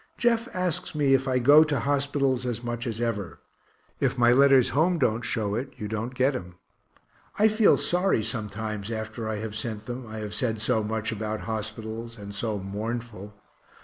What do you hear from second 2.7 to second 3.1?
as